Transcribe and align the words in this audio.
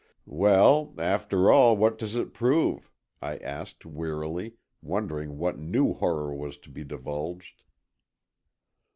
"Well, 0.25 0.95
after 0.97 1.51
all, 1.51 1.77
what 1.77 1.99
does 1.99 2.15
it 2.15 2.33
prove?" 2.33 2.89
I 3.21 3.37
asked, 3.37 3.85
wearily, 3.85 4.55
wondering 4.81 5.37
what 5.37 5.59
new 5.59 5.93
horror 5.93 6.33
was 6.33 6.57
to 6.65 6.71
be 6.71 6.83
divulged. 6.83 7.61